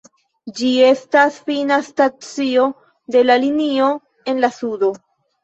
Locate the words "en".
4.35-4.43